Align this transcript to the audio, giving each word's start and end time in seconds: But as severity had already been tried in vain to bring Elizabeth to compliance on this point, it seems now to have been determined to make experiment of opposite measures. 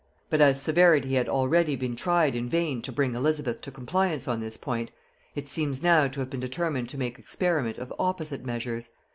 But 0.31 0.41
as 0.41 0.59
severity 0.59 1.13
had 1.13 1.29
already 1.29 1.75
been 1.75 1.95
tried 1.95 2.35
in 2.35 2.49
vain 2.49 2.81
to 2.81 2.91
bring 2.91 3.13
Elizabeth 3.13 3.61
to 3.61 3.69
compliance 3.69 4.27
on 4.27 4.39
this 4.39 4.57
point, 4.57 4.89
it 5.35 5.47
seems 5.47 5.83
now 5.83 6.07
to 6.07 6.19
have 6.21 6.29
been 6.31 6.39
determined 6.39 6.89
to 6.89 6.97
make 6.97 7.19
experiment 7.19 7.77
of 7.77 7.93
opposite 7.99 8.43
measures. 8.43 8.89